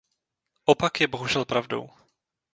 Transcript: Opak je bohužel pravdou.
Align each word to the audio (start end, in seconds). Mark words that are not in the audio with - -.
Opak 0.65 1.01
je 1.01 1.07
bohužel 1.07 1.45
pravdou. 1.45 1.89